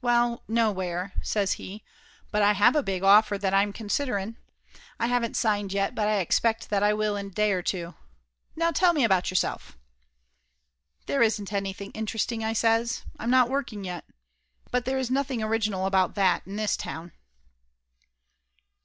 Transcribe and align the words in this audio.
"Well, 0.00 0.44
nowhere," 0.46 1.14
says 1.20 1.54
he. 1.54 1.82
"But 2.30 2.42
I 2.42 2.52
have 2.52 2.76
a 2.76 2.82
big 2.84 3.02
offer 3.02 3.36
that 3.36 3.52
I'm 3.52 3.72
considering. 3.72 4.36
I 5.00 5.08
haven't 5.08 5.36
signed 5.36 5.72
yet, 5.72 5.96
but 5.96 6.06
I 6.06 6.12
ex 6.18 6.38
pect 6.38 6.70
that 6.70 6.84
I 6.84 6.94
will 6.94 7.16
in 7.16 7.26
a 7.26 7.30
day 7.30 7.50
or 7.50 7.60
two. 7.60 7.96
Now 8.54 8.70
tell 8.70 8.92
me 8.92 9.02
about 9.02 9.32
yourself!" 9.32 9.76
"There 11.06 11.22
isn't 11.22 11.52
anything 11.52 11.90
interesting," 11.90 12.44
I 12.44 12.52
says. 12.52 13.02
"I'm 13.18 13.30
not 13.30 13.50
working 13.50 13.82
yet. 13.82 14.04
But 14.70 14.84
there 14.84 14.96
is 15.00 15.10
nothing 15.10 15.42
original 15.42 15.86
about 15.86 16.14
that 16.14 16.46
in 16.46 16.54
this 16.54 16.76
town." 16.76 17.10